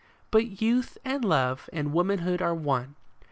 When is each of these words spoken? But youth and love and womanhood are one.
But 0.31 0.63
youth 0.63 0.97
and 1.05 1.23
love 1.23 1.69
and 1.71 1.93
womanhood 1.93 2.41
are 2.41 2.55
one. 2.55 2.95